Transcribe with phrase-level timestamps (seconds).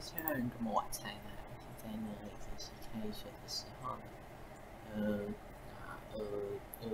[0.00, 1.30] 现在么晚餐呢？
[1.82, 3.96] 在呢，已经是开学的时候。
[4.94, 4.98] 呃，
[6.12, 6.18] 呃，
[6.80, 6.90] 呃，等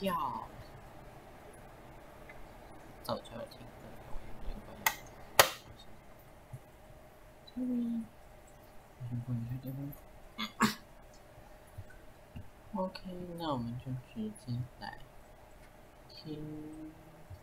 [0.00, 0.14] 一，要
[3.02, 4.84] 早就要听歌，我有点关了。
[7.54, 8.02] Sorry，
[9.26, 9.66] 关一下电。
[12.74, 12.98] OK，
[13.38, 14.98] 那我们就直接来
[16.08, 16.92] 听。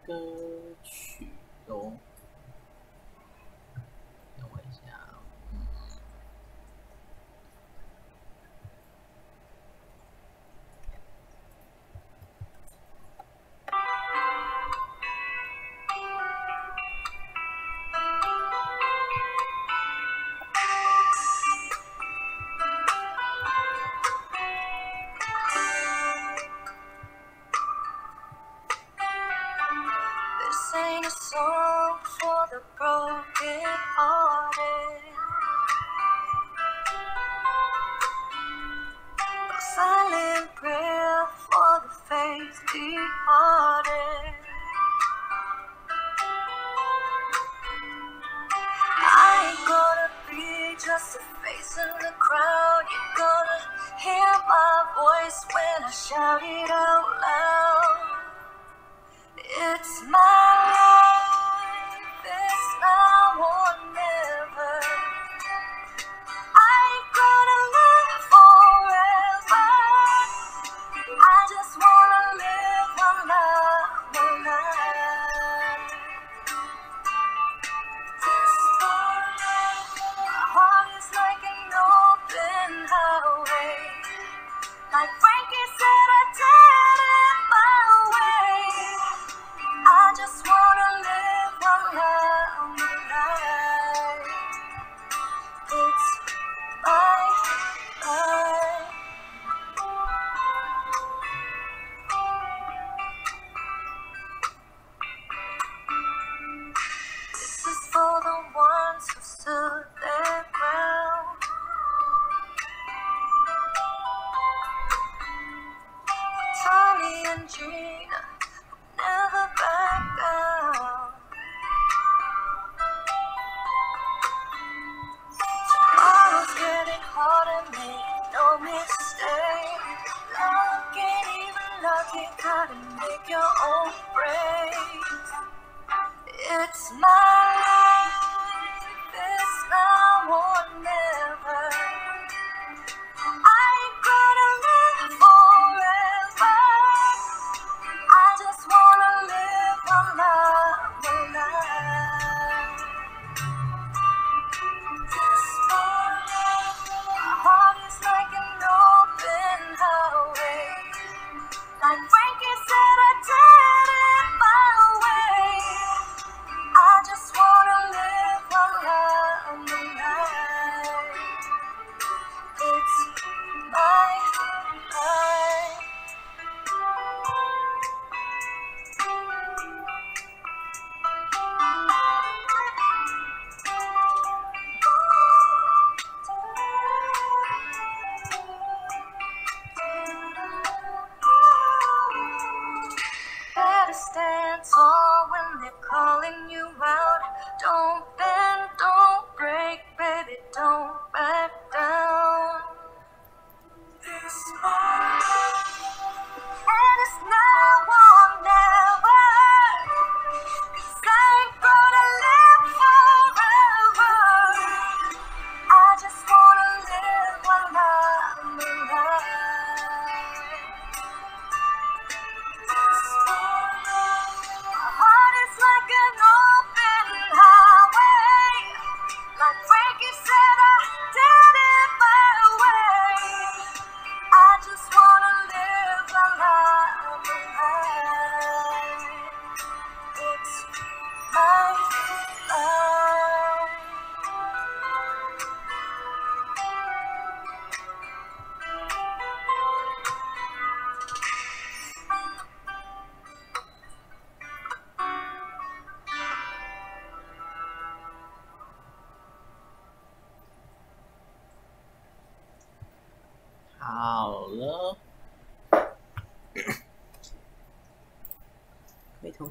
[0.10, 0.16] 歌
[0.84, 1.28] 曲
[1.68, 2.09] 中。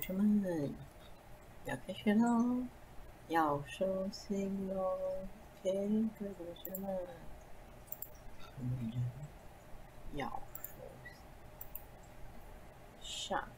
[0.09, 0.75] 同学们，
[1.67, 2.65] 要开学喽，
[3.29, 4.97] 要收心喽，
[5.63, 5.83] 亲爱
[6.19, 6.89] 的同学们，
[8.57, 8.91] 我们
[10.15, 10.27] 要
[10.57, 10.63] 收
[11.05, 11.13] 心。
[13.03, 13.49] 上课，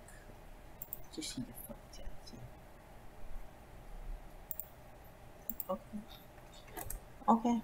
[1.12, 2.35] 这是一个放假节。
[5.69, 7.61] OK，OK、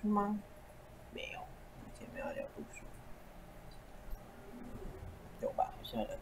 [0.00, 0.38] 聊读书吗？
[1.12, 1.40] 没有，
[1.98, 2.84] 今天没有聊读书。
[5.42, 5.72] 有吧？
[5.76, 6.20] 还是要聊读书。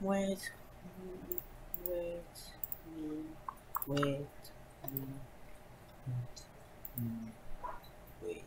[0.00, 0.52] Wait,
[1.84, 2.22] wait wait
[2.86, 3.24] me,
[3.88, 4.26] wait
[4.86, 5.18] me,
[8.22, 8.44] wait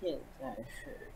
[0.00, 1.10] 现在是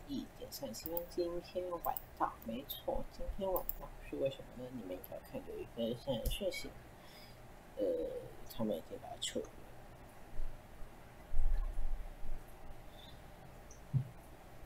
[0.75, 4.69] 一点三十分，今天晚上没错，今天晚上是为什么呢？
[4.73, 6.69] 你们应该看有一个现在讯息，
[7.77, 7.85] 呃，
[8.53, 9.45] 他们已经把它撤了。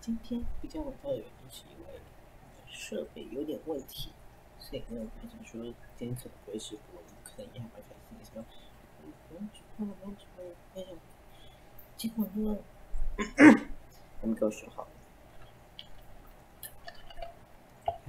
[0.02, 2.00] 今天比较晚到的原因是因为
[2.68, 4.12] 设备有点问题，
[4.60, 5.62] 所以呢，我想说
[5.96, 8.44] 今天可能不会是我可能也还蛮开心的，说
[9.30, 10.44] 不用去看，不用去看，
[10.76, 10.98] 哎呀，
[11.96, 12.58] 结果呢，
[14.20, 14.90] 他们给我修好了，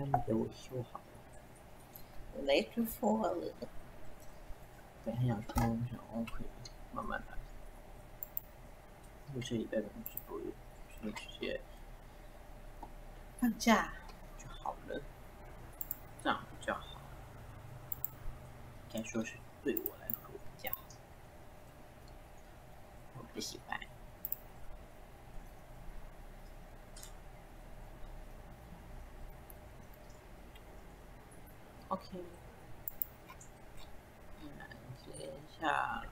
[0.01, 1.05] 他们给我修好了，
[2.35, 3.53] 我来就错了，
[5.05, 6.47] 本来想说想我可以
[6.95, 7.37] 慢慢来，
[9.35, 10.41] 我这礼拜可能直播，
[11.03, 11.61] 就直接。
[13.39, 13.93] 放假
[14.39, 15.03] 就好了，
[16.25, 16.99] 这样比较好。
[18.91, 20.81] 该说是对我来说比较好，
[23.19, 23.79] 我不喜欢。
[31.91, 32.03] OK，
[34.57, 34.65] 那
[35.05, 35.29] 接
[35.61, 36.07] 下来。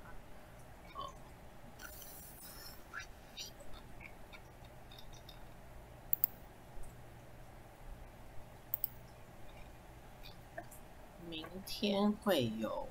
[11.28, 12.88] 明天会有，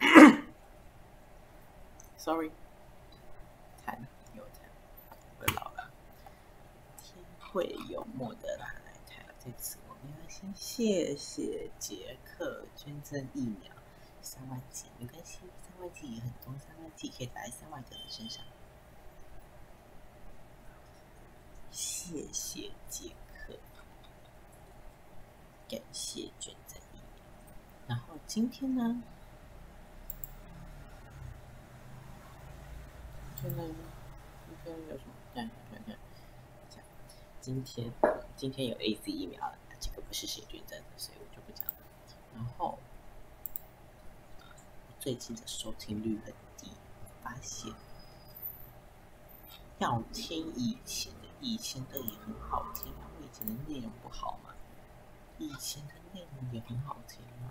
[2.18, 2.50] sorry，
[3.86, 3.96] 谈
[4.34, 4.68] 有谈，
[5.38, 5.88] 会老了。
[6.98, 13.72] 天会有莫德拉来台，这次我们要先谢谢杰克捐赠疫苗
[14.20, 18.44] 三万剂，没关系，三万剂也很多，三万剂可以打在三万个人身上。
[21.70, 23.54] 谢谢杰克，
[25.68, 26.80] 感谢捐赠。
[27.86, 29.02] 然后今天呢？
[33.40, 33.74] 今天
[34.46, 35.12] 今天有什么？
[35.34, 35.96] 看看看，
[37.40, 37.92] 今天
[38.36, 41.74] 今天有 A C 疫苗了，这个不是谁捐赠的，所以我就不讲了。
[42.36, 42.78] 然后
[45.00, 46.70] 最近的收听率很低，
[47.20, 47.74] 发现
[49.78, 53.10] 要听以前的，以前的也很好听啊。
[53.18, 54.54] 我以前的内容不好吗？
[55.38, 57.50] 以前的内容也很好听啊。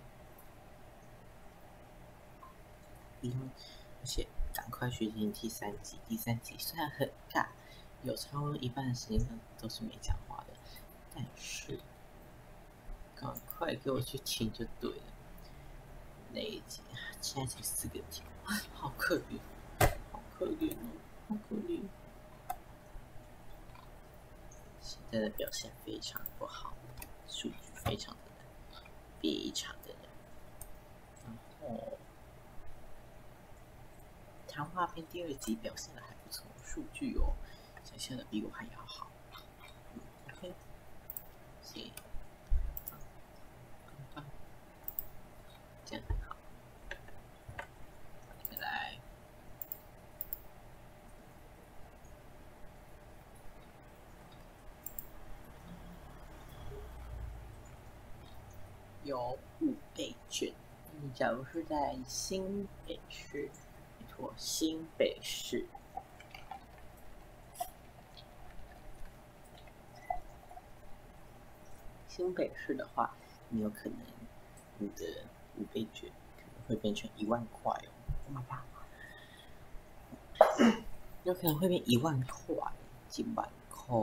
[4.00, 7.50] 而且赶快学习第三集，第三集虽然很尬，
[8.04, 9.20] 有超过一半的时间
[9.60, 10.54] 都是没讲话的，
[11.14, 11.80] 但是
[13.22, 15.04] 赶快给我去听就对了。
[16.34, 16.82] 那一集
[17.22, 18.26] 现在才四个听，
[18.74, 19.40] 好可怜，
[20.12, 20.90] 好可怜哦，
[21.30, 21.84] 好可怜。
[24.82, 26.74] 现在的表现非常不好，
[27.28, 28.22] 数据非常的
[29.22, 30.10] 非常的难
[31.26, 31.98] 然后。
[34.48, 37.36] 谈话篇第二集表现的还不错，数据哦，
[37.84, 39.08] 表现的比我还要好。
[40.34, 40.54] OK，
[41.62, 41.92] 行，
[45.86, 46.36] 这样好。
[48.50, 49.00] 再来，
[59.04, 60.54] 有五倍券。
[61.16, 63.50] 假如是在新北市。
[64.00, 65.66] 没错新北市，
[72.08, 73.14] 新北市的话，
[73.50, 73.98] 你有可能
[74.78, 75.26] 你的
[75.58, 77.92] 五倍券可能会变成一万块哦。
[81.24, 82.56] 有可能会变一万块，
[83.08, 83.94] 几万块，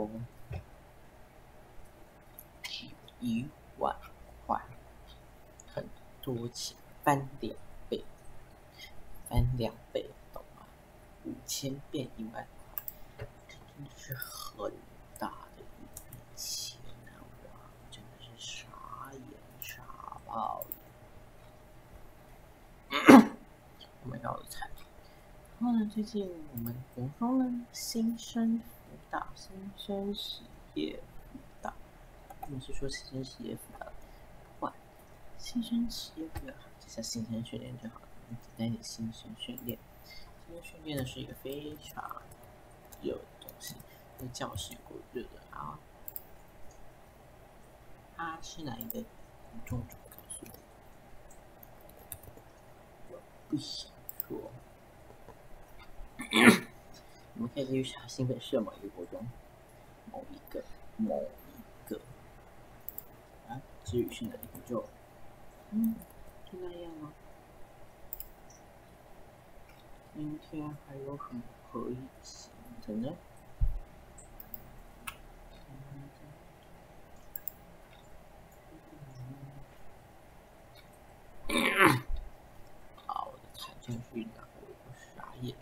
[3.19, 3.45] 一
[3.77, 3.95] 万
[4.45, 4.61] 块，
[5.73, 5.85] 很
[6.21, 6.77] 多钱，
[7.09, 7.55] 翻两
[7.89, 8.05] 倍，
[9.27, 10.61] 翻两倍，懂吗？
[11.25, 14.71] 五千变一万块，这真的是很
[15.17, 16.01] 大的一笔
[16.35, 17.17] 钱啊！
[17.45, 17.49] 哇，
[17.89, 18.67] 真的是傻
[19.11, 19.23] 眼
[19.59, 19.81] 傻
[20.27, 20.67] 爆了。
[24.03, 24.85] 我们要产品。
[25.59, 28.63] 然后呢，最近我们国中呢新生辅
[29.09, 30.43] 导、新生实
[30.75, 31.01] 业
[31.31, 31.73] 辅导，
[32.41, 34.71] 我们是说新生实业辅导，不管
[35.39, 36.45] 新生实业辅
[36.89, 38.07] 导，就叫新生训练就好了。
[38.29, 39.77] 简单一点，新生训练。
[40.47, 42.21] 新生训练呢是一个非常
[43.01, 43.75] 热的东西，
[44.17, 45.79] 那教室有够热的啊！
[48.17, 49.07] 它是哪一个国
[49.65, 49.79] 中？
[49.79, 50.45] 告诉
[53.09, 53.91] 我，我不想
[54.27, 54.51] 说。
[57.35, 59.25] 我们可以继续查新北市的某一个国中，
[60.11, 60.61] 某一个
[60.97, 62.01] 某一个
[63.47, 64.83] 啊，至于是哪一个就
[65.71, 65.95] 嗯，
[66.51, 67.11] 就那样吗？
[70.13, 71.41] 明天还有什么
[71.71, 72.51] 可以行
[72.85, 73.15] 的呢？
[83.05, 84.43] 好，我的财政去哪？
[84.59, 84.67] 我
[85.15, 85.55] 傻眼。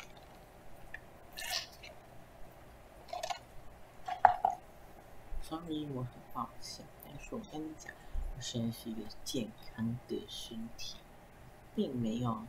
[5.43, 7.93] Sorry，我很抱歉，但是我跟你讲，
[8.35, 10.95] 我身是一个健康的身体，
[11.75, 12.45] 并没有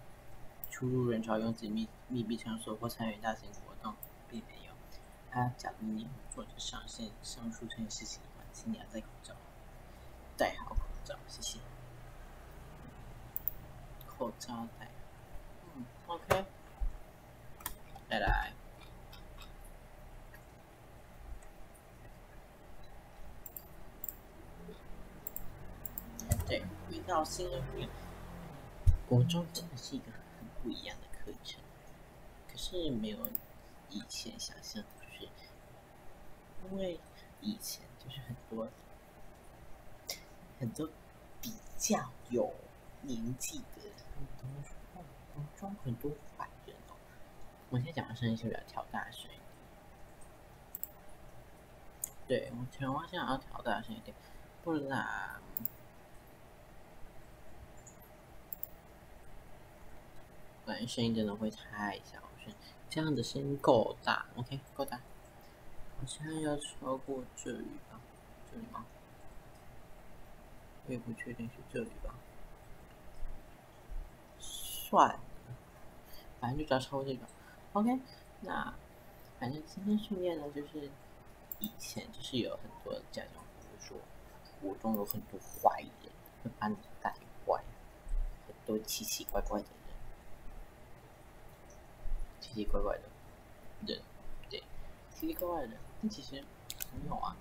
[0.70, 3.92] 出入人潮拥挤密密闭场所或参与大型活动，
[4.30, 4.72] 并没有。
[5.28, 9.34] 他，假如你做着上线上述这件事情的话，请你要戴口罩，
[10.36, 11.58] 戴好口罩，谢谢。
[14.06, 14.88] 口罩戴，
[15.74, 16.44] 嗯，OK，
[18.08, 18.52] 来来。
[26.48, 27.88] 对，回到新生训练，
[29.06, 31.60] 国中真的是一个很不一样的课程，
[32.50, 33.18] 可是没有
[33.90, 35.28] 以前想象，就是
[36.64, 36.98] 因为
[37.42, 38.66] 以前就是很多
[40.58, 40.88] 很多
[41.42, 42.50] 比较有
[43.02, 46.96] 年纪的，他们都说哦，国中很多坏人哦。
[47.68, 49.38] 我现在讲的声音是不是要调大声一
[52.26, 52.50] 点？
[52.50, 54.16] 对，我讲话现在要调大声一点，
[54.64, 55.06] 不然。
[60.68, 62.52] 不然声音真的会太小声，
[62.90, 64.98] 这样的声音够大，OK，够大。
[64.98, 67.98] 好像要超过这里吧？
[68.52, 68.84] 这里吗？
[70.86, 72.14] 我也不确定是这里吧。
[74.38, 75.20] 算了，
[76.38, 77.26] 反正就只要超过这个
[77.72, 77.98] ，OK。
[78.42, 78.74] 那
[79.40, 80.90] 反正今天训练呢，就是
[81.60, 83.96] 以前就是有很多家长会说，
[84.60, 86.12] 我中有很多坏人
[86.44, 87.14] 会把你带
[87.46, 87.64] 坏，
[88.46, 89.66] 很多奇奇怪怪的。
[92.48, 93.02] 奇奇怪怪的
[93.86, 94.00] 人，
[94.48, 94.62] 对，
[95.14, 96.42] 奇奇怪怪的人，但其实
[96.92, 97.36] 没有啊。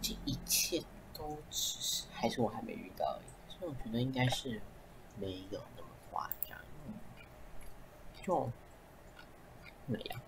[0.00, 0.82] 这一切
[1.14, 3.52] 都只是，还是我还没遇到而已。
[3.52, 4.60] 所以我觉得应该是
[5.18, 6.58] 没有那么夸张，
[8.20, 8.50] 就
[9.86, 10.20] 那样。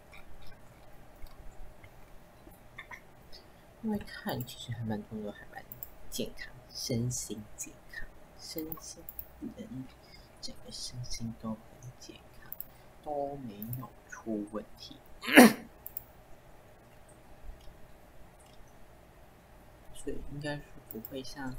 [3.82, 5.62] 因为看其实还蛮多都还蛮
[6.08, 8.06] 健康，身心健康，
[8.40, 9.02] 身心
[9.56, 9.84] 人
[10.40, 11.58] 整个身心都很
[11.98, 12.33] 健康。
[13.04, 14.96] 都没有出问题，
[19.94, 21.56] 所以应该是不会像一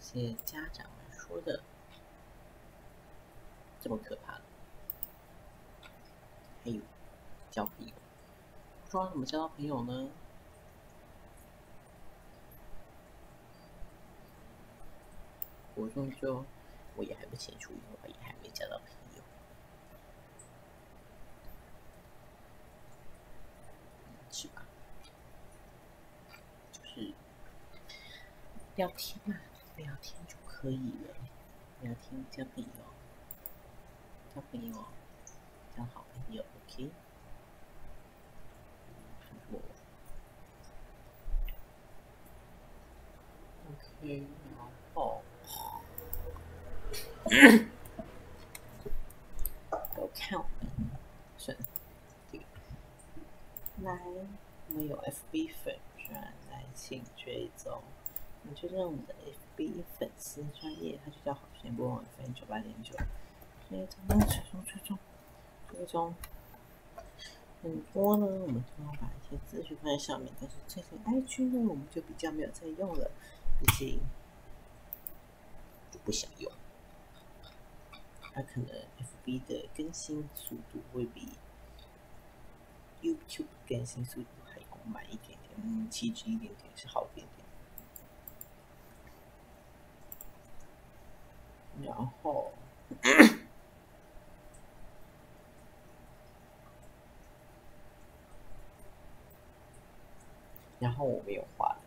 [0.00, 1.60] 些家长们说的
[3.80, 4.42] 这么可怕的。
[6.64, 6.80] 还有
[7.50, 7.92] 交朋友，
[8.84, 10.08] 不知道怎么交到朋友呢？
[15.74, 16.44] 我中就
[16.96, 19.22] 我也还不清楚，因为我也还没交到朋友。
[24.30, 24.66] 是吧？
[26.72, 27.12] 就是
[28.76, 29.34] 聊天嘛，
[29.76, 30.76] 聊天就可以
[31.08, 31.14] 了。
[31.82, 32.70] 聊天交朋友，
[34.34, 34.74] 交朋友，
[35.76, 36.92] 交好朋友 OK，OK，
[44.56, 44.58] 然
[44.94, 45.22] 后，
[49.96, 50.70] 我看我们，
[51.38, 51.64] 算了。
[53.82, 53.98] 来，
[54.68, 57.82] 我们有 FB 粉专来，请追踪。
[58.48, 59.14] 你追踪我们的
[59.56, 62.94] FB 粉丝专业，它就叫好先播网分九八点九。
[63.68, 64.98] 追踪，追踪，追踪，
[65.68, 66.14] 追踪。
[67.62, 73.10] 很多呢，我们都要把一些资讯放在上面，但是最近 IG 呢，我们就比较没有在用了，
[73.58, 73.98] 毕竟
[75.90, 76.52] 就不想用。
[78.32, 78.68] 它可能
[79.24, 81.30] FB 的更新速度会比
[83.02, 87.45] YouTube 更新速度还要慢一点点，嗯，气质一点点是好一点点。
[91.84, 92.52] 然后。
[100.78, 101.78] 然后我没有画了，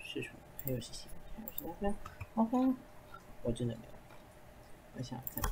[0.00, 0.34] 是什么？
[0.64, 1.08] 还有是谁？
[1.36, 1.94] 还有是哪个
[2.34, 2.74] ？OK，
[3.42, 3.90] 我真的没有。
[4.96, 5.42] 我想看，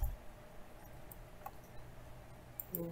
[2.74, 2.90] 嗯，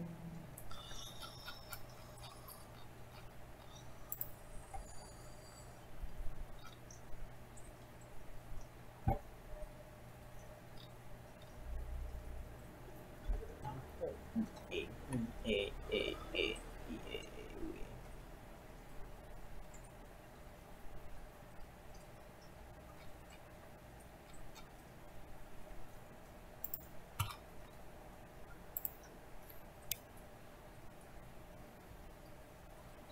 [13.62, 16.56] 然后嗯诶嗯诶诶诶
[17.08, 17.26] 诶诶。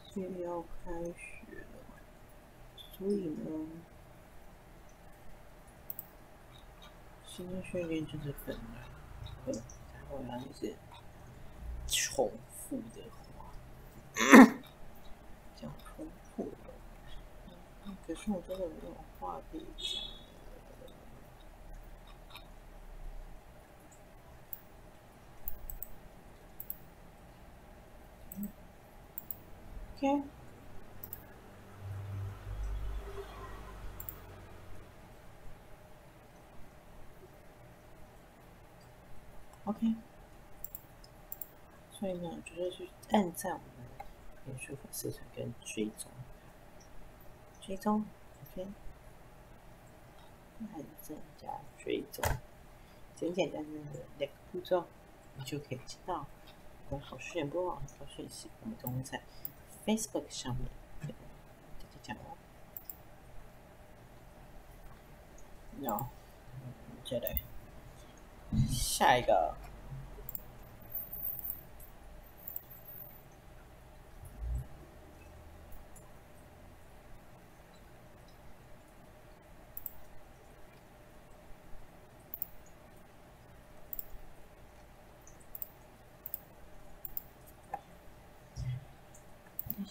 [0.05, 2.01] 所以要开学了，
[2.77, 3.45] 所以呢，
[7.27, 8.85] 新的训练就是很难，
[9.47, 9.53] 呃，
[9.95, 10.75] 然后要一些
[11.87, 13.03] 重复的
[13.37, 13.53] 话，
[15.57, 16.71] 讲重复的，
[17.87, 20.09] 嗯， 可是我真的没有画笔讲了。
[30.01, 30.23] OK。
[39.79, 39.95] OK，
[41.93, 44.05] 所以呢，就是去按赞我们的
[44.47, 46.11] 脸书粉丝团跟追踪，
[47.61, 48.05] 追踪
[48.43, 48.67] ，OK，
[50.73, 51.47] 按赞加
[51.79, 52.25] 追踪，
[53.15, 54.85] 简简单单的两个步骤，
[55.37, 56.27] 你就可以知道
[56.91, 59.23] 我们好事人播网的讯息，我们都会在
[59.87, 60.67] Facebook 上面。
[61.03, 61.15] 大家
[62.03, 62.37] 讲哦。
[65.81, 66.09] 然后，
[67.05, 67.37] 再来
[68.69, 69.55] 下一个。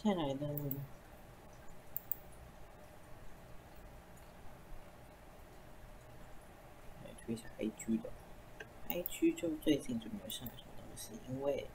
[0.08, 0.48] 接下来呢，
[7.04, 8.10] 来推一下 IG 的
[8.88, 11.68] ，IG 就最近就没有上什么东西，因为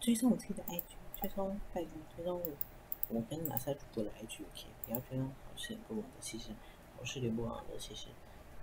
[0.00, 0.80] 追踪我自己的 IG，
[1.20, 2.46] 追踪拜托追踪我，
[3.10, 6.52] 我跟马赛主播的 IG，OK，不要追踪好事联播网的，其实
[6.96, 8.06] 好事联播网的其实，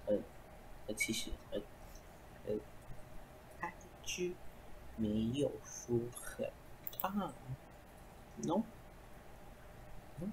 [0.07, 0.17] 呃，
[0.87, 1.61] 呃，其实呃，
[2.47, 2.55] 呃
[4.03, 4.33] ，IG
[4.97, 6.51] 没有说很
[6.99, 7.31] 棒。
[8.43, 8.63] no，
[10.19, 10.31] 嗯，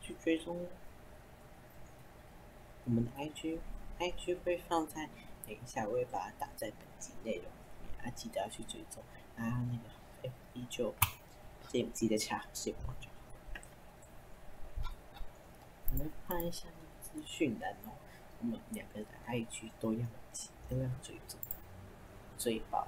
[0.00, 0.66] 去追踪
[2.84, 5.08] 我们的 IG，IG 会放在
[5.46, 7.50] 等一下，我会把它打在本集内容里
[7.96, 9.02] 面，啊，记得要去追踪
[9.36, 10.94] 啊，那个 FB 就
[11.68, 13.14] 记记得查写广就好。
[15.92, 16.66] 我们看一下
[17.02, 17.92] 资讯栏哦，
[18.40, 21.38] 我们两个的 IG 都要记，都要追踪，
[22.36, 22.86] 追爆。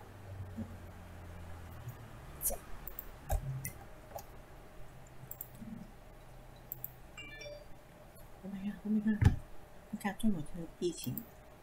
[8.87, 9.19] 我们看，
[9.91, 11.17] 你看中国这个疫情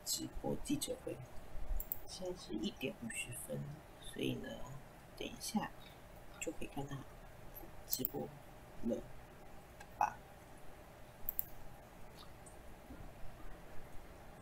[0.03, 1.15] 直播记者会，
[2.05, 3.57] 现在是一点五十分，
[4.01, 4.49] 所以呢，
[5.17, 5.71] 等一下
[6.41, 6.97] 就可以看到
[7.87, 8.27] 直播
[8.83, 8.97] 了
[9.97, 10.17] 吧？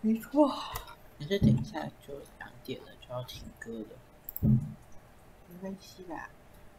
[0.01, 0.49] 没错，
[1.19, 3.99] 可是等一下就两点了，就要停歌了，
[4.41, 6.31] 没关系啦，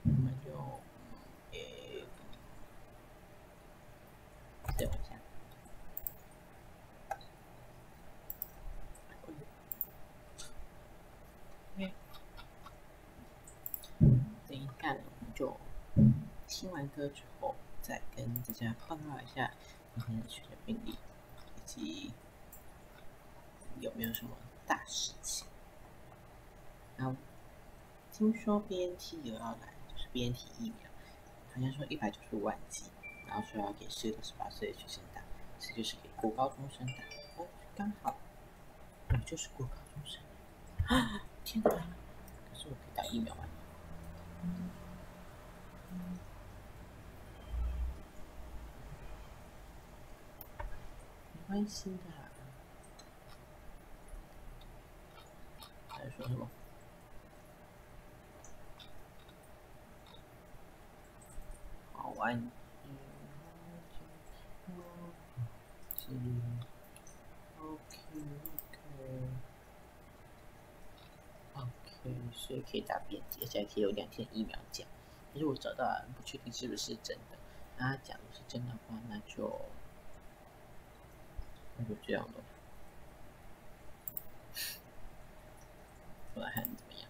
[0.02, 0.50] 我们就
[1.52, 2.02] 诶，
[4.76, 5.12] 等我一下。
[14.48, 15.56] 等一下呢，我们就
[16.62, 19.50] 听完歌之后，再跟大家报告一下
[19.96, 22.12] 今天的学生病例，以及
[23.80, 24.30] 有没有什么
[24.64, 25.44] 大事情。
[26.96, 27.16] 然后
[28.12, 30.88] 听说 BNT 有要来，就是 BNT 疫苗，
[31.52, 32.84] 好像说一百九十五万剂，
[33.26, 35.20] 然后说要给十到十八岁的学生打，
[35.58, 37.42] 这就是给国高中生打。
[37.42, 38.14] 哦，刚好
[39.08, 40.22] 我就是国高中生
[40.86, 41.22] 啊！
[41.44, 41.70] 天哪！
[41.70, 43.48] 可是我可以打疫苗吗？
[51.52, 51.98] 关系的。
[55.86, 56.48] 还说什么？
[61.92, 62.50] 好玩。
[66.08, 66.58] 嗯
[67.60, 67.98] ，OK
[68.48, 68.78] OK
[71.54, 71.70] OK，
[72.32, 74.86] 所以可以打便捷，而且还可以有两天疫苗假。
[75.34, 77.36] 可是我找到了，不确定是不是真的。
[77.76, 79.60] 那假如是真的话，那就
[81.76, 82.34] 那就这样了。
[86.34, 87.08] 我来看怎么样？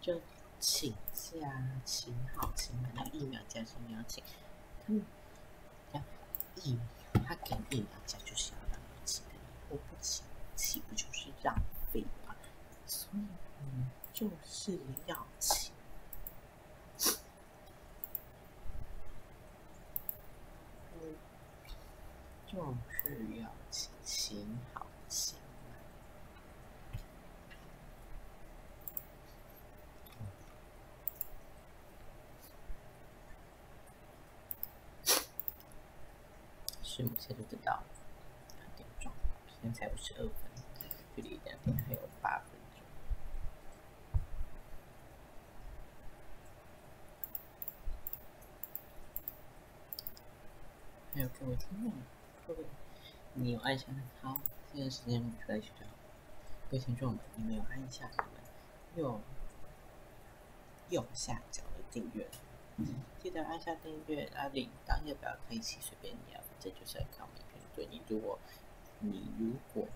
[0.00, 0.20] 就
[0.58, 1.38] 请假，
[1.84, 2.92] 请好，请满。
[2.94, 4.22] 那疫苗假是你要请，
[4.86, 5.04] 他们
[5.92, 6.02] 要
[6.56, 9.32] 疫苗，他给疫苗假就是要让你请的，
[9.68, 10.24] 我不请，
[10.56, 11.54] 岂不就是浪
[11.92, 12.34] 费吗？
[12.86, 13.24] 所以
[13.60, 15.72] 嗯，就是要请。
[20.94, 21.14] 嗯，
[22.52, 23.48] 就是要
[24.02, 25.78] 请，好，请满。
[36.82, 37.80] 是，目前就知道
[38.58, 39.12] 两点钟，
[39.62, 40.32] 现在才五十二分，
[41.14, 42.82] 距离两点还有八分钟。
[51.14, 51.92] 还有各位听众，
[53.34, 54.40] 你有按下的好，
[54.72, 55.86] 这段时间我们就在学校。
[56.70, 58.32] 各位听众们，你们有按下我们
[58.96, 59.20] 右
[60.88, 62.28] 右下角的订阅？
[63.22, 67.66] 记得按下订阅，啊铃铛要不要开启，随便你啊，这就是要靠每个人。
[67.76, 68.38] 对你，如果
[69.00, 69.86] 你如果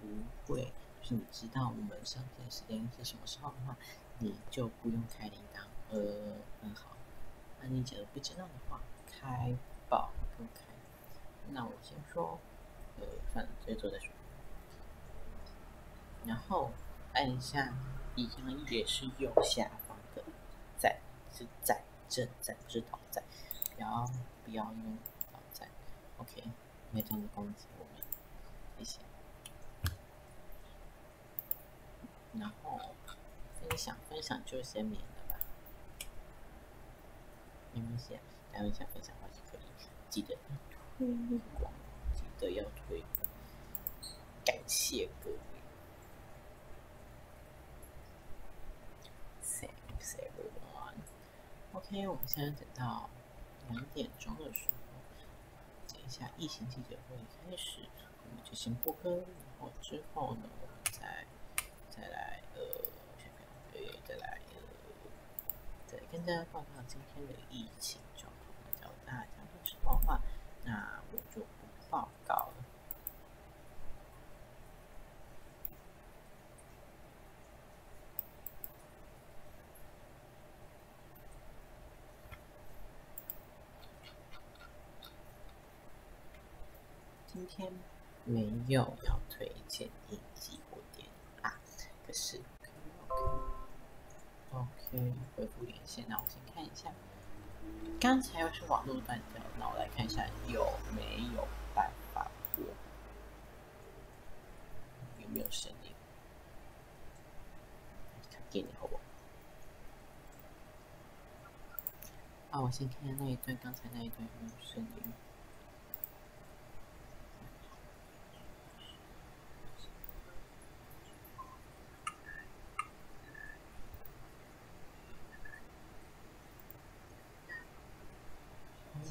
[0.00, 3.76] 不会，就是你知道我们上片时间是什么时候的话，
[4.18, 5.64] 你就不用开铃铛。
[5.90, 6.96] 呃，很好。
[7.60, 9.54] 那你假如不知道的话，开
[9.88, 10.69] 爆不开。
[11.52, 12.38] 那我先说，
[12.98, 14.12] 呃，算了，直接做再说。
[16.24, 16.70] 然后
[17.14, 17.74] 按一下，
[18.16, 20.22] 一样也是右下方的
[20.78, 21.00] 在，
[21.32, 21.82] 是在。
[22.10, 23.22] 正在不是倒在，
[23.76, 24.04] 不要
[24.44, 24.98] 不要用
[25.32, 25.68] 倒在
[26.18, 26.42] ，OK，
[26.90, 28.02] 没这样的攻击我们，
[28.76, 28.98] 谢谢。
[32.32, 32.80] 然后
[33.60, 35.38] 分享分享就先免了吧，
[37.72, 38.18] 没关系，
[38.52, 39.68] 然后想分享的话就可以，
[40.08, 40.36] 记得
[41.00, 41.08] 推
[41.58, 41.72] 广，
[42.12, 43.26] 记得要推广，
[44.44, 45.36] 感谢各位。
[49.42, 50.96] Thanks everyone.
[51.72, 53.08] OK，我们现在等到
[53.70, 57.16] 两点钟的时候，等一下疫情记者会
[57.48, 57.80] 开始，
[58.28, 61.24] 我们就先播歌，然后之后呢，我们再
[61.88, 62.60] 再来呃，
[63.16, 64.60] 想想，对，再来呃，
[65.86, 68.54] 再跟大家报告今天的疫情状况。
[68.66, 70.19] 那假如大家都知道的话，
[70.70, 71.46] 那我就不
[71.90, 72.52] 报告了。
[87.26, 87.72] 今天
[88.24, 91.58] 没有要推荐影集或电影啊，
[92.06, 92.40] 可是
[94.52, 96.92] OK 恢复连线，那我先看一下，
[98.00, 101.02] 刚才又是网络断掉，那我来看一下有没
[101.36, 102.64] 有办法过，
[105.18, 105.92] 有没有声音？
[108.50, 109.02] 给你好不好？
[112.50, 115.12] 啊，我先看一下那一段，刚才那一段有没有声音？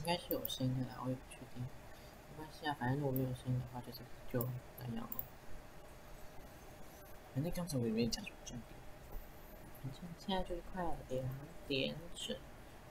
[0.10, 5.22] 应该是有声音的啦，我也不确定，没关系啊，反正如果没有声音的话，就是就那样了。
[7.36, 8.80] 反正刚才我也没讲什么重点。
[9.84, 11.24] 反正现在就是快两
[11.68, 12.36] 点整，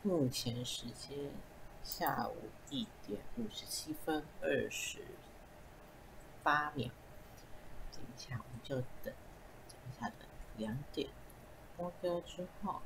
[0.04, 1.32] 目前时间
[1.82, 2.36] 下午
[2.70, 5.00] 一点五十七分二十
[6.44, 6.88] 八秒。
[7.92, 9.12] 等一下我们就等，
[9.68, 11.08] 等一下等两点
[11.76, 12.80] 播歌之后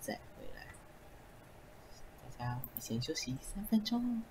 [0.00, 0.57] 再回来。
[2.38, 4.22] 大家先休息三分钟。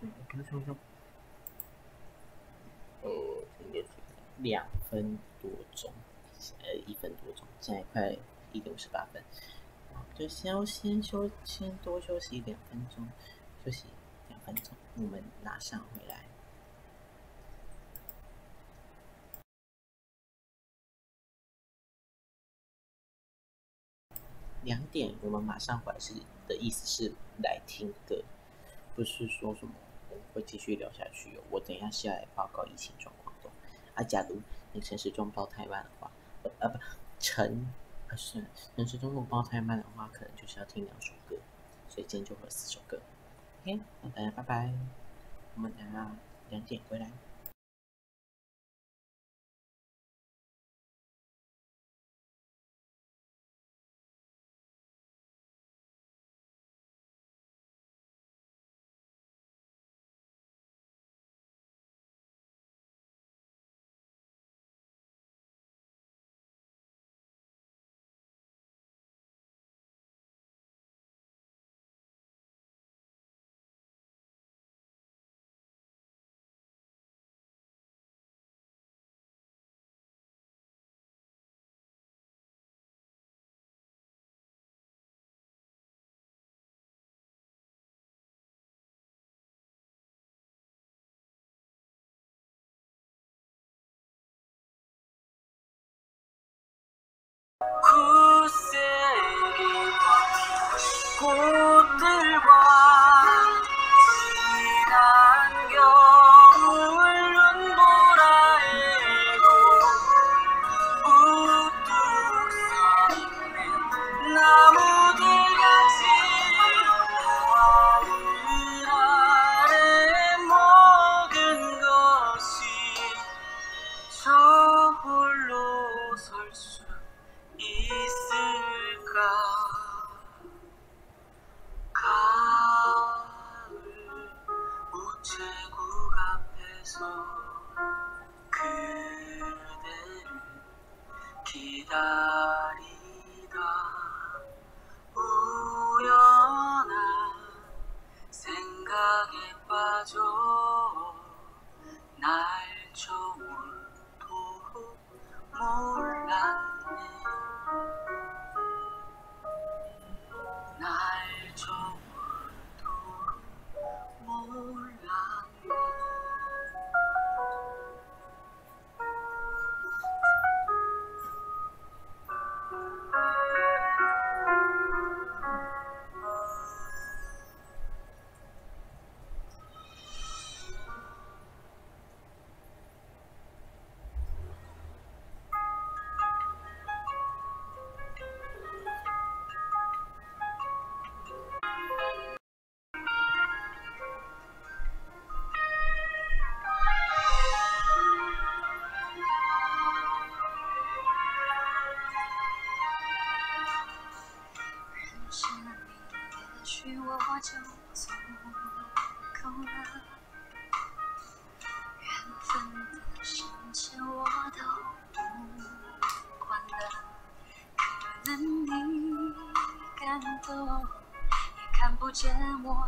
[0.00, 0.76] 对，分钟钟。
[3.02, 3.10] 呃，
[4.38, 5.92] 两分多钟，
[6.62, 8.16] 呃，一分多钟，现在快
[8.52, 9.22] 一点五十八分。
[10.14, 13.06] 就先先休，先多休息两分钟，
[13.64, 13.84] 休息
[14.28, 16.31] 两分钟，我们马上回来。
[24.64, 26.14] 两点我们马上回来是
[26.48, 28.22] 的意思是来听歌，
[28.94, 29.72] 不是说什么
[30.10, 31.40] 我会继续聊下去哦。
[31.50, 33.50] 我等一下是要来报告疫情状况的。
[33.94, 34.40] 啊，假如
[34.72, 36.10] 你城市中报太慢的话，
[36.60, 36.78] 呃不，
[37.18, 37.66] 城
[38.08, 38.44] 呃是
[38.76, 41.36] 城市中如果报太慢的话，可能就是要听两首歌，
[41.88, 43.00] 所以今天就会四首歌。
[43.62, 44.72] OK，那大家拜拜，
[45.54, 46.16] 我们等下
[46.50, 47.10] 两点回来。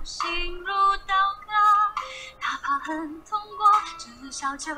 [0.04, 0.66] 心如
[1.06, 1.14] 刀
[1.46, 1.50] 割，
[2.38, 4.74] 哪怕很痛过，至少就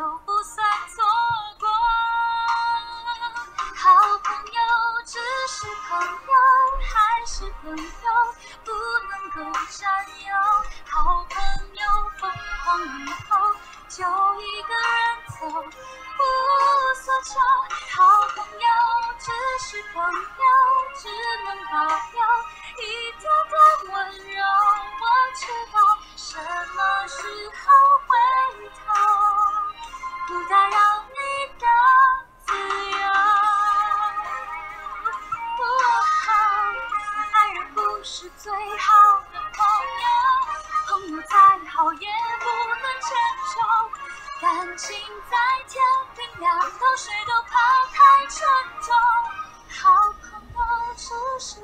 [41.87, 43.15] 我也不能承
[43.47, 43.55] 受。
[44.41, 44.99] 感情
[45.31, 45.37] 在
[45.69, 45.81] 天
[46.17, 47.55] 平两头，谁都怕
[47.95, 48.45] 太沉
[48.83, 48.91] 重。
[49.71, 50.59] 好朋友
[50.97, 51.61] 只是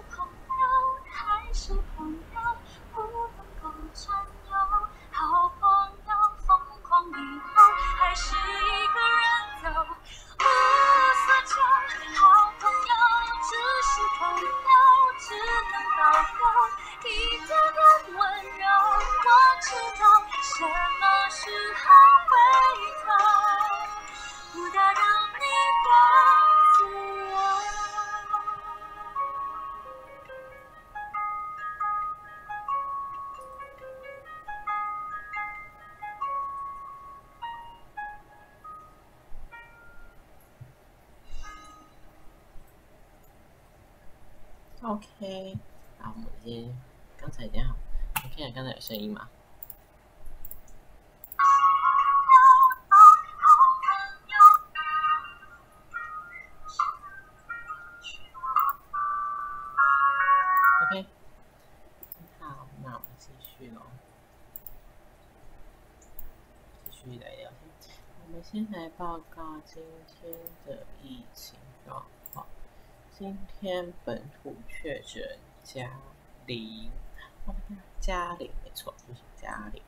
[48.82, 49.28] 声音吗
[60.90, 61.06] ？OK，
[62.40, 63.82] 好，那我们继续喽，
[66.90, 67.94] 继续来聊天。
[68.26, 70.34] 我们先来报告今天
[70.66, 72.44] 的疫情状况。
[73.16, 75.88] 今天本土确诊加
[76.46, 76.90] 零，
[77.46, 77.54] 哦，
[78.00, 79.82] 加零，没错，就是加零。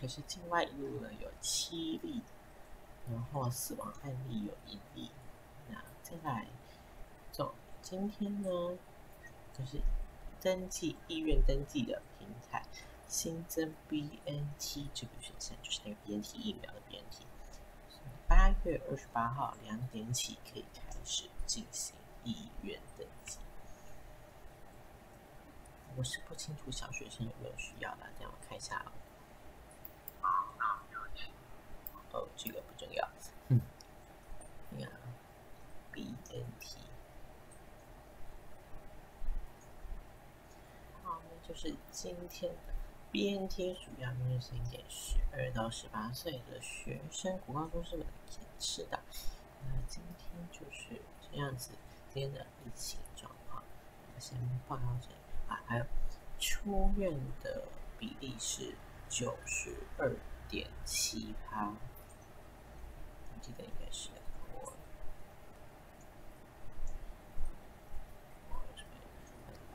[0.00, 2.22] 可是境外一路呢有七例，
[3.10, 5.10] 然后死亡案例有一例。
[5.68, 6.46] 那再来，
[7.32, 8.48] 走今天呢，
[9.52, 9.80] 就是
[10.40, 12.62] 登记医院登记的平台
[13.08, 17.24] 新增 BNT 这个选项，就是那个 BNT 疫苗的 BNT。
[18.28, 23.38] 八月二十八号两点起可以开始进行医院登记。
[25.96, 28.92] 我是不清楚小学生有没有需要的，这样我看一下哦。
[32.12, 33.08] 哦，这个不重要。
[33.48, 33.60] 嗯，
[34.70, 34.92] 你看
[35.92, 36.78] ，BNT。
[41.02, 42.74] 好，那就是今天的
[43.12, 48.98] BNT 主要面向给十二到十八岁的学生，国高中生们填吃的。
[49.66, 51.72] 那今天就是这样子，
[52.12, 53.62] 今天的疫情状况，
[54.14, 55.14] 我先报告这里
[55.48, 55.84] 啊，还有
[56.38, 57.64] 出院的
[57.98, 58.74] 比例是
[59.08, 60.14] 九十二
[60.48, 61.74] 点七趴，我
[63.40, 64.10] 记得应该是。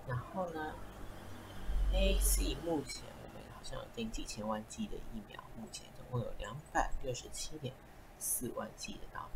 [0.07, 0.73] 然后呢
[1.93, 7.73] ，A C 目前我们好像有订几千万剂的疫苗，目前总共有两百六十七点
[8.19, 9.29] 四万剂的到货。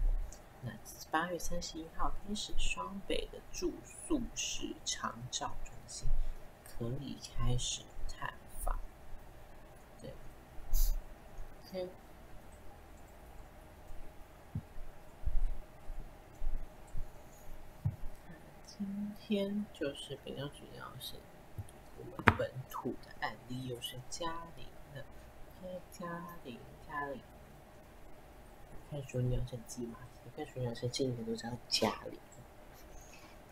[0.63, 0.71] 那
[1.09, 6.07] 八月三十一号开始，双北的住宿式长照中心
[6.63, 8.75] 可以开始探访。
[10.01, 10.11] 对，
[11.71, 11.87] 先。
[18.65, 21.13] 今天就是比较主要是
[21.97, 24.25] 我们本土的案例，又是嘉
[24.57, 25.05] 陵的，
[25.91, 27.21] 嘉陵嘉陵，
[28.89, 29.99] 看说你有成绩吗？
[30.25, 32.19] 你看说你有成绩，你都知道嘉陵，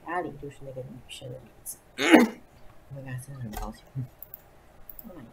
[0.06, 1.78] 嘉陵就是那个女生的名字。
[1.98, 3.84] 我跟大家真的很抱歉。
[5.08, 5.26] Oh my god,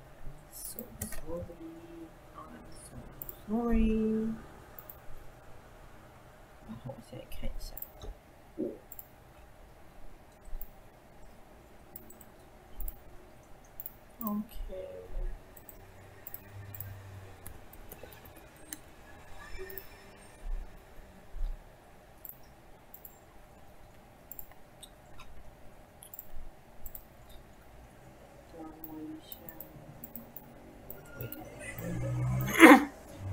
[0.51, 1.45] so sorry,
[2.35, 2.97] I'm so
[3.47, 4.33] sorry。
[6.67, 7.75] 然后我现在看一下，
[8.57, 8.65] 我。
[14.23, 14.55] OK。
[28.53, 28.55] 等
[28.89, 29.33] 我一下，
[31.17, 32.19] 回头说。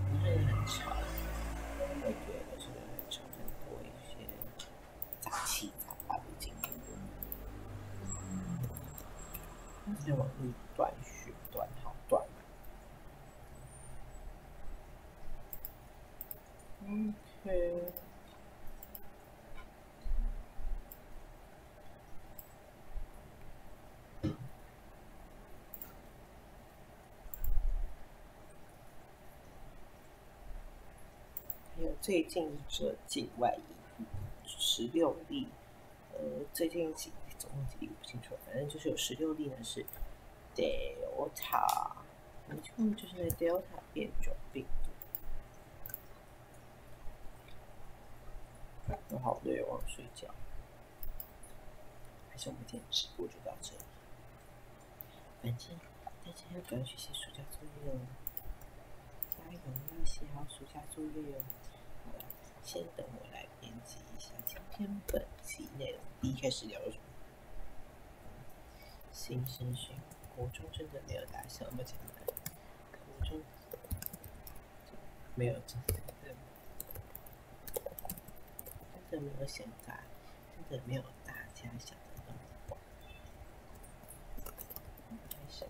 [0.10, 4.10] 你这里很吵，我觉得是很吵，很多一些
[5.20, 6.66] 杂七杂八的经历。
[10.06, 12.26] 这网络断续断好断。
[16.86, 17.94] OK。
[31.76, 34.06] 还有最近这境外移
[34.46, 35.46] 十六例，
[36.14, 36.20] 呃，
[36.54, 39.86] 最近几总共几例不清楚，反正就是有十六例呢是
[40.56, 41.92] Delta，
[42.48, 43.62] 没错，就是那 Delta
[43.94, 44.92] 变种病毒。
[49.10, 50.34] 我好累，我要睡觉。
[52.30, 53.84] 还是我们今天直播就到这里。
[55.44, 55.78] 反正
[56.24, 58.00] 大家要赶快去写暑假作业哦，
[59.38, 59.60] 加油，
[60.00, 61.44] 要写好暑假作业哦。
[62.64, 66.00] 先等我来编辑一下今天本期内容。
[66.22, 67.04] 第一开始聊什么？
[69.12, 69.96] 新生训，
[70.36, 73.42] 国中真的没有大小么简单，国中
[75.36, 75.96] 没有真的
[79.10, 79.98] 真的没有现在，
[80.70, 82.78] 真的没有大家想的那么广。
[85.30, 85.66] 开始。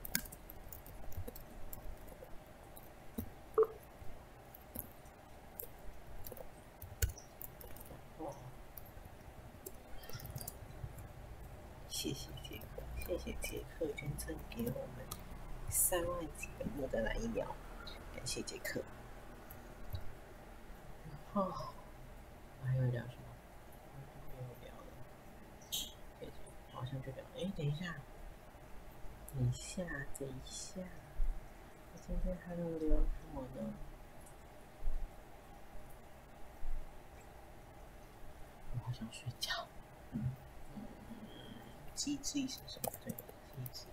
[8.18, 8.34] 哦，
[11.88, 15.06] 谢谢杰克，谢谢杰克捐赠给我们
[15.70, 17.46] 三万几个莫德纳疫苗，
[18.16, 18.82] 感谢杰克。
[21.06, 21.52] 然后
[22.66, 23.22] 还有聊什么？
[24.36, 24.88] 没有聊了，
[26.72, 27.28] 好像就聊了。
[27.40, 27.52] 一
[30.20, 30.82] 等一下，
[31.93, 33.05] 我今天还有聊什
[33.36, 33.74] 么呢？
[38.74, 39.68] 我好想睡觉。
[40.13, 40.32] 嗯，
[41.93, 42.91] 机制是什么？
[43.05, 43.86] 对，机智，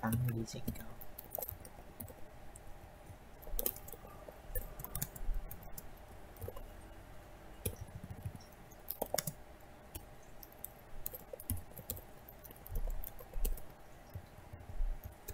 [0.00, 0.84] 防御警告。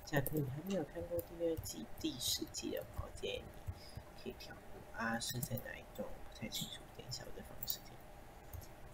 [0.07, 4.61] 假如你还没有看过第二季第十集的话，我建议你可以跳过
[5.01, 6.07] 啊，是在哪一段？
[6.09, 7.93] 我不太清楚，等一下我再放时间。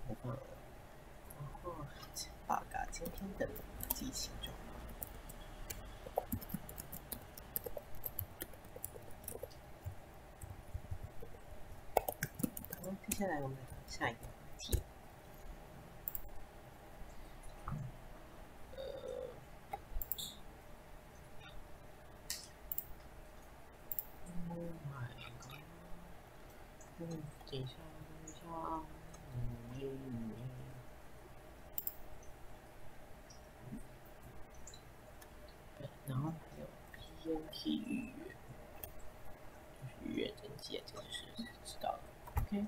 [0.06, 0.42] 我忘了。
[1.38, 1.86] 然后
[2.46, 3.48] 报告今天的
[3.94, 4.62] 激情状况。
[12.84, 14.82] 好，接下来我们来看下一个话题。
[17.66, 17.72] 呃
[24.50, 24.58] ，Oh
[24.90, 25.08] my
[25.40, 25.58] god！
[26.98, 27.00] 嗯，
[27.50, 28.36] 等一下，等一下，
[29.34, 29.36] 嗯，
[29.80, 29.82] 嗯
[35.78, 36.66] 对，然后还有
[37.24, 38.24] PNP 预约，
[39.80, 42.00] 就是预约登记，这个就是知道了。
[42.36, 42.66] OK。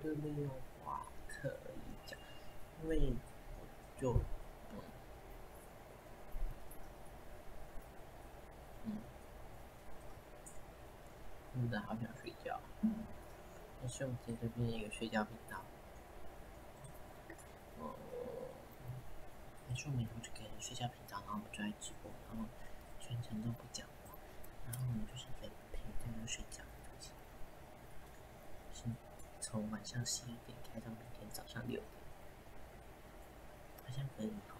[0.00, 0.48] 我觉得没有
[0.82, 2.18] 话可以讲，
[2.82, 3.12] 因为
[3.58, 4.14] 我就
[4.72, 4.80] 嗯
[8.86, 8.96] 嗯，
[11.52, 12.58] 真的好想睡觉，
[13.82, 15.58] 但是我们在这边一个睡觉频道，
[17.80, 17.92] 哦。
[19.68, 22.48] 还是我们以后就给人睡觉频道，然后我们就在直播，然后
[22.98, 24.14] 全程都不讲话，
[24.64, 26.64] 然后我们就是在陪大家睡觉，
[29.50, 31.84] 从晚上十一点开到明天早上六点，
[33.82, 34.54] 好像可以哈，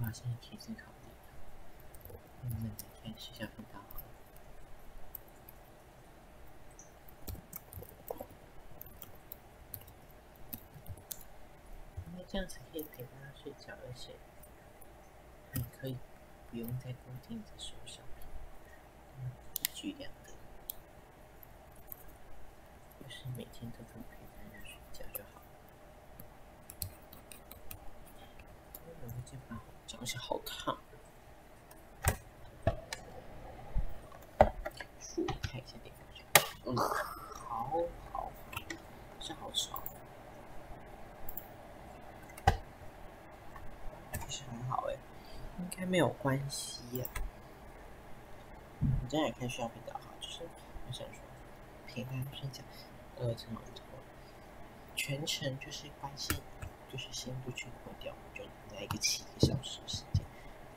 [0.00, 1.10] 我好像也可以思考一下，
[2.42, 2.70] 我们每
[3.00, 4.02] 天睡觉频道好了。
[12.10, 14.16] 因为这样子可以陪大家睡觉，而且
[15.52, 15.96] 还可以
[16.50, 16.98] 不用再固
[17.28, 18.04] 定在手上，
[19.60, 20.32] 一举两得，
[23.00, 25.42] 就是每天都可以陪大家睡觉就好了。
[29.00, 30.76] 我的肩膀长起好烫，
[34.98, 36.24] 舒看一下电视，
[36.64, 38.32] 嗯，好好，
[39.20, 39.80] 是好吵。
[44.28, 44.96] 其实很好哎、
[45.60, 47.06] 应该没有关系呀、
[48.80, 50.40] 我今天也看需要频道好，就是
[50.88, 51.22] 我想说
[51.86, 52.64] 陪大家睡觉，
[53.22, 53.84] 呃，这么多，
[54.96, 56.36] 全程就是关心，
[56.90, 58.42] 就是先不去关掉，就
[58.74, 60.24] 来一个七个小时的时间，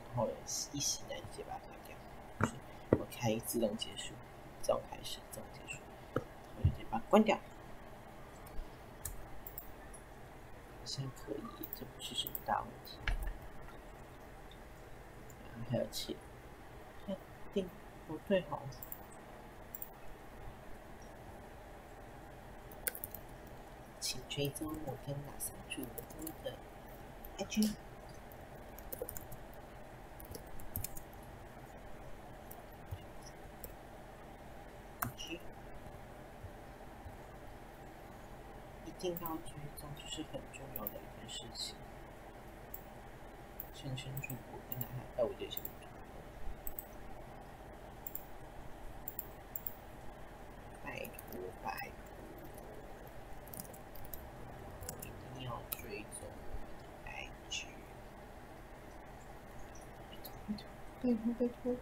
[0.06, 0.28] 然后
[0.72, 1.96] 一醒来直接把它关掉，
[2.38, 2.54] 就是
[2.90, 4.14] 我开自动结束，
[4.62, 5.80] 自动开始，自动结束，
[6.14, 6.24] 然
[6.56, 7.36] 后就直接把它关掉。
[7.36, 7.42] 好
[10.84, 11.42] 像可以，
[11.74, 12.96] 这不是什么大问题。
[15.42, 16.14] 然后还有切，
[17.08, 17.16] 确
[17.52, 17.68] 定
[18.06, 18.62] 不对好。
[23.98, 25.80] 请追踪我跟哪三主
[26.20, 26.52] 播的
[27.38, 27.72] IG。
[35.00, 35.40] IG
[38.84, 41.74] 一定要追踪，这是很重要的一件事情。
[43.72, 45.88] 深深主播跟哪还有我这些主播，
[50.84, 51.88] 拜托拜
[54.86, 56.56] 托，一定要追踪我
[57.04, 57.66] 的 IG。
[60.10, 60.28] 拜托
[61.06, 61.72] 拜托拜托！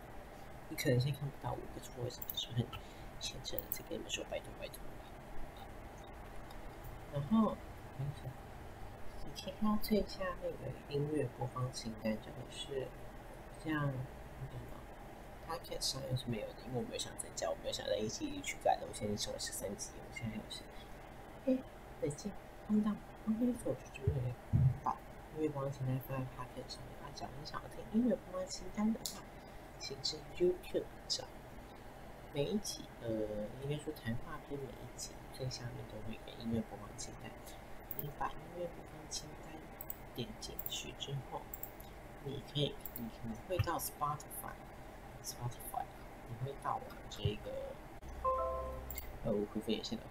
[0.69, 2.67] 你可能现在看不到我，可是我是不是很
[3.19, 4.77] 虔诚的在跟你们说拜托拜托？
[7.15, 7.57] 然后，
[7.97, 8.29] 等一下，
[9.25, 12.87] 你可以看到最下面有音乐播放清单，这个是
[13.65, 14.77] 这样，那个什么
[15.47, 18.87] p o c k e t 上面是没有的，因为我没有想再加，我没有想在一起去改的。
[18.87, 20.61] 我现在成为十三级，我现在有是，
[21.47, 21.57] 哎，
[22.03, 22.31] 冷静
[22.69, 24.13] ，calm down，我跟你说，就是
[24.83, 24.93] 把
[25.35, 27.04] 音乐播放清单放在 p o c k e t 上面。
[27.15, 29.23] 啊，假如想要听音乐播放清单的话，
[29.79, 31.23] 请至 YouTube 找。
[32.33, 33.09] 每一集，呃，
[33.63, 37.31] 应该说谈话篇每一集最下面都会有音乐播放清单。
[38.03, 39.53] 你把音乐播放清单
[40.17, 41.43] 点进去之后，
[42.25, 45.85] 你可以，你可能会到 Spotify，Spotify，
[46.29, 47.53] 你会到我们这个，
[49.23, 50.09] 呃，我恢复眼线的课，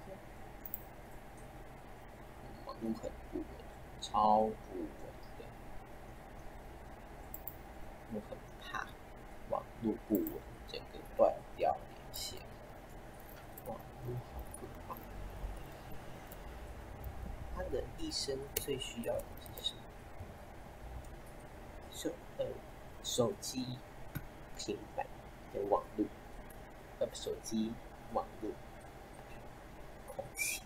[2.66, 3.45] 网络很不稳，
[3.99, 4.88] 超不稳
[5.39, 5.45] 的，
[8.14, 8.86] 我很怕
[9.49, 10.28] 网络不稳，
[10.68, 11.76] 整个断掉。
[12.11, 12.39] 线，
[13.66, 14.95] 网络，好可怕！
[17.55, 19.24] 他的一生最需要的
[19.57, 19.82] 是什么？
[21.91, 22.45] 手呃，
[23.03, 23.80] 手机、
[24.55, 25.07] 平板
[25.55, 26.05] 的网络，
[26.99, 27.74] 呃，手机
[28.14, 28.51] 网络，
[30.16, 30.61] 空气。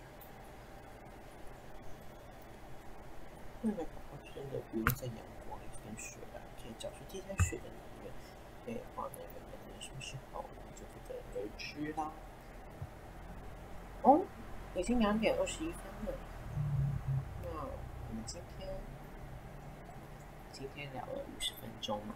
[3.63, 5.15] 未来宝宝真的不用在阳
[5.47, 6.41] 光里面水了，
[6.77, 8.13] 找出地下水的能源，
[8.65, 10.43] 可以放那个能源什么时候？
[11.33, 12.11] 回吃啦！
[14.01, 14.25] 哦，
[14.75, 16.13] 已经两点二十一分了。
[17.43, 18.67] 那我们今天
[20.51, 22.15] 今天聊了五十分钟嘛，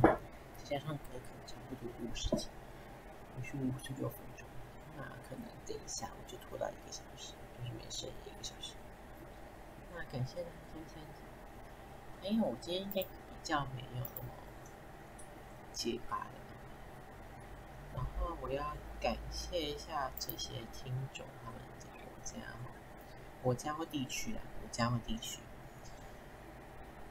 [0.00, 2.48] 再加上可能差不多五十几，
[3.38, 4.46] 五十五十六分钟。
[4.96, 8.72] 那可能等一下我就拖到一个小时，就是没事一个小时。
[9.94, 11.04] 那感谢大家今天。
[12.24, 13.02] 哎，我今天应该
[13.42, 14.28] 较没有那么
[15.72, 16.24] 结巴的。
[17.94, 22.36] 然后我要感谢一下这些听众，他们的国家
[23.42, 25.40] 国家或地区啊，国家或地区。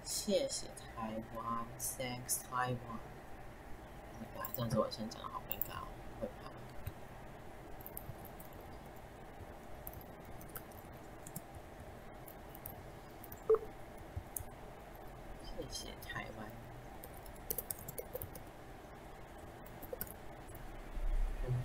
[0.03, 2.99] 谢谢台湾，Thanks Taiwan。
[4.37, 5.87] 啊，这样子我先讲的好尴尬哦，
[6.19, 6.49] 会怕。
[15.43, 16.49] 谢谢台湾。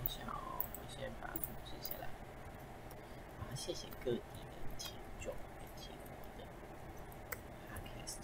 [0.07, 1.33] 小，我先把它
[1.65, 2.07] 记下来。
[3.39, 4.21] 啊，谢谢各地的
[4.77, 6.07] 听众来听我
[6.37, 6.45] 的
[7.67, 8.19] podcast，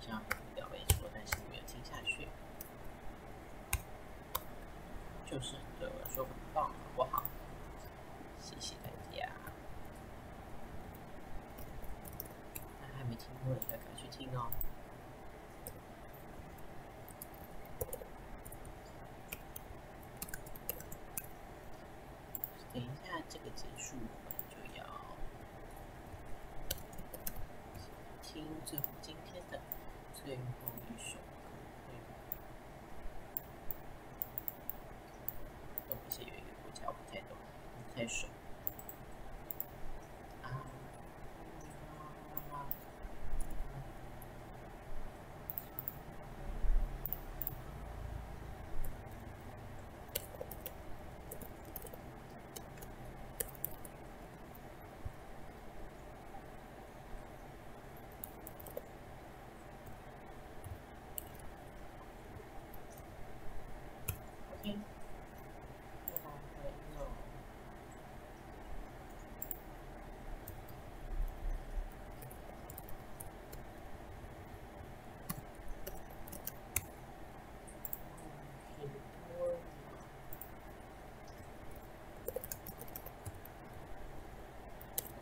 [0.00, 2.28] 这样无聊没错，但是没有听下去，
[5.26, 7.24] 就是对我来说很棒，好不好？
[8.40, 9.28] 谢谢大家。
[12.80, 14.48] 那还没听过的，要赶去听哦。
[22.72, 23.38] 等一下，这
[23.96, 24.84] 我们就要
[28.22, 29.60] 听最后今天的
[30.14, 30.42] 最后
[30.88, 31.22] 一首歌。
[35.88, 37.36] 等一下，有一个国家我不太懂，
[37.92, 38.26] 不太熟。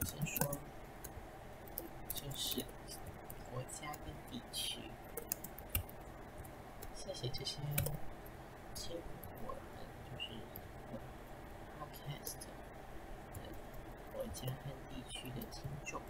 [0.04, 0.46] 先说，
[2.12, 2.62] 这是
[3.50, 4.80] 国家跟地区，
[6.94, 7.56] 谢谢这些
[8.76, 8.96] 听
[9.44, 10.30] 我的就是
[11.80, 12.38] podcast
[13.34, 13.50] 的
[14.12, 16.00] 国家和地区的听众，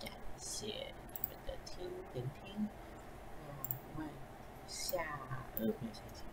[0.00, 2.68] 感谢你们的听聆听。
[3.46, 3.54] 那
[3.94, 4.10] 我们
[4.66, 4.98] 下
[5.56, 6.24] 呃没有下期，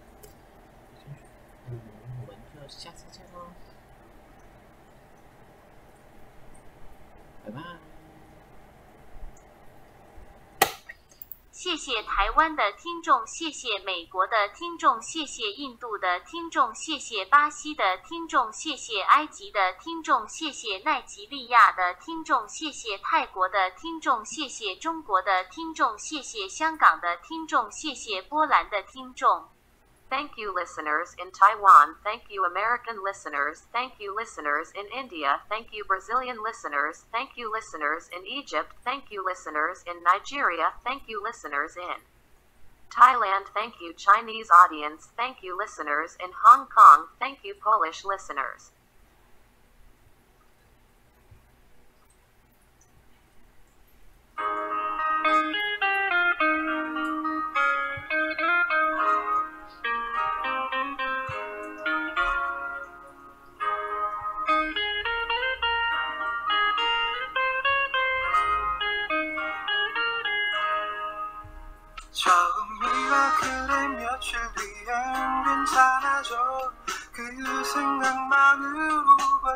[1.70, 1.80] 嗯，
[2.22, 3.52] 我们就下次见喽。
[7.46, 7.91] 拜拜。
[11.64, 29.48] 谢谢台湾的听众，谢谢美国的听众，谢谢印度的听众，谢谢巴西的听众，谢谢埃及的听众，谢谢奈及利亚的听众，谢谢泰国的听众，谢谢中国的听众，谢谢香港的听众，谢谢波兰的听众。
[30.12, 31.96] Thank you, listeners in Taiwan.
[32.04, 33.66] Thank you, American listeners.
[33.72, 35.42] Thank you, listeners in India.
[35.50, 37.06] Thank you, Brazilian listeners.
[37.14, 38.76] Thank you, listeners in Egypt.
[38.84, 40.74] Thank you, listeners in Nigeria.
[40.84, 42.04] Thank you, listeners in
[42.92, 43.48] Thailand.
[43.54, 45.10] Thank you, Chinese audience.
[45.18, 47.08] Thank you, listeners in Hong Kong.
[47.20, 48.72] Thank you, Polish listeners.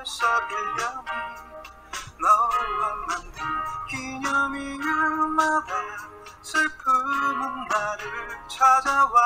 [0.05, 1.07] 벌써 1년이
[2.21, 3.43] 너와 만든
[3.89, 5.73] 기념일마다
[6.43, 9.19] 슬픔은 나를 찾아와.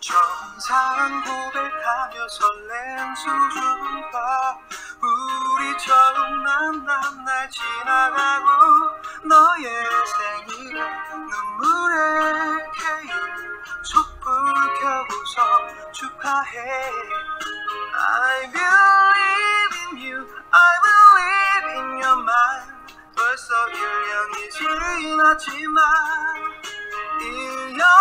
[0.00, 4.58] 처음 사랑 고백하며 설렘 수준과
[5.00, 8.48] 우리 처음 만난 날 지나가고
[9.28, 9.64] 너의
[10.18, 10.80] 생일에
[11.14, 11.94] 눈물에
[12.74, 13.10] 케일
[13.84, 17.57] 촛불 켜고서 축하해.
[18.00, 22.70] I believe in you, I believe in your mind.
[23.16, 24.60] First of your young is
[27.20, 27.98] in your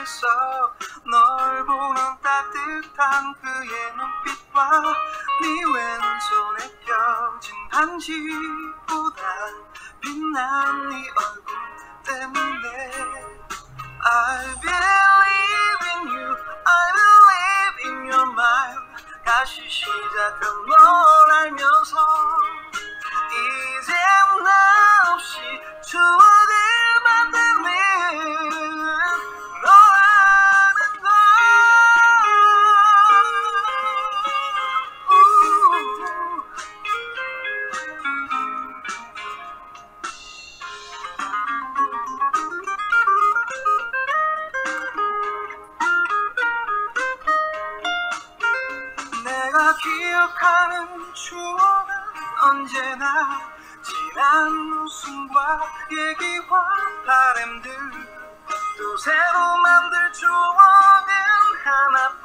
[0.00, 0.74] 속에서
[1.04, 4.70] 널 보는 따뜻한 그의 눈빛과
[5.42, 9.22] 네 왼손에 펴진 반지보다
[10.00, 11.54] 빛난 네 얼굴
[12.06, 12.90] 때문에
[14.02, 18.80] I believe in you I believe in your mind.
[19.24, 21.98] 다시 시작한 널 알면서
[23.32, 23.94] 이젠
[24.44, 25.40] 나 없이
[25.86, 26.39] 추워
[50.20, 51.94] 기억하는 추억은
[52.42, 53.40] 언제나
[53.82, 55.60] 지난 웃음과
[55.90, 56.62] 얘기와
[57.06, 57.70] 바람들
[58.76, 61.14] 또 새로 만들 추억은
[61.64, 62.19] 하나